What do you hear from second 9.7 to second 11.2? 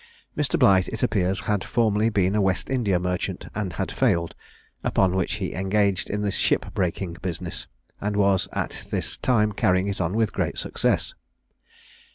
it on with great success.